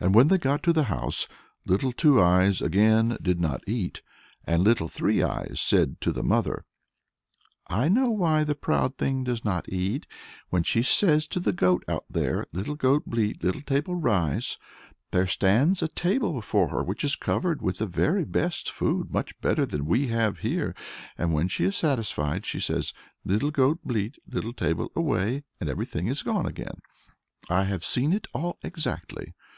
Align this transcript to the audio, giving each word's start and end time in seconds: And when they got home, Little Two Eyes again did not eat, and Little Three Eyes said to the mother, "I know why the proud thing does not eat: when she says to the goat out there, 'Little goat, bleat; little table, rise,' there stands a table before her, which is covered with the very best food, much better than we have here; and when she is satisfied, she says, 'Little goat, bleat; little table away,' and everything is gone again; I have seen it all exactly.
And 0.00 0.14
when 0.14 0.28
they 0.28 0.38
got 0.38 0.64
home, 0.64 1.10
Little 1.66 1.90
Two 1.90 2.22
Eyes 2.22 2.62
again 2.62 3.18
did 3.20 3.40
not 3.40 3.64
eat, 3.66 4.00
and 4.44 4.62
Little 4.62 4.86
Three 4.86 5.24
Eyes 5.24 5.60
said 5.60 6.00
to 6.02 6.12
the 6.12 6.22
mother, 6.22 6.64
"I 7.66 7.88
know 7.88 8.08
why 8.08 8.44
the 8.44 8.54
proud 8.54 8.96
thing 8.96 9.24
does 9.24 9.44
not 9.44 9.68
eat: 9.68 10.06
when 10.50 10.62
she 10.62 10.84
says 10.84 11.26
to 11.26 11.40
the 11.40 11.52
goat 11.52 11.82
out 11.88 12.04
there, 12.08 12.46
'Little 12.52 12.76
goat, 12.76 13.06
bleat; 13.08 13.42
little 13.42 13.60
table, 13.60 13.96
rise,' 13.96 14.56
there 15.10 15.26
stands 15.26 15.82
a 15.82 15.88
table 15.88 16.32
before 16.32 16.68
her, 16.68 16.84
which 16.84 17.02
is 17.02 17.16
covered 17.16 17.60
with 17.60 17.78
the 17.78 17.86
very 17.86 18.24
best 18.24 18.70
food, 18.70 19.10
much 19.10 19.40
better 19.40 19.66
than 19.66 19.84
we 19.84 20.06
have 20.06 20.38
here; 20.38 20.76
and 21.16 21.32
when 21.34 21.48
she 21.48 21.64
is 21.64 21.74
satisfied, 21.74 22.46
she 22.46 22.60
says, 22.60 22.94
'Little 23.24 23.50
goat, 23.50 23.80
bleat; 23.84 24.14
little 24.28 24.52
table 24.52 24.92
away,' 24.94 25.42
and 25.60 25.68
everything 25.68 26.06
is 26.06 26.22
gone 26.22 26.46
again; 26.46 26.80
I 27.50 27.64
have 27.64 27.84
seen 27.84 28.12
it 28.12 28.28
all 28.32 28.58
exactly. 28.62 29.34